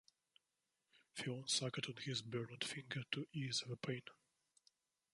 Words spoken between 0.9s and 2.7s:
Fionn sucked on his burned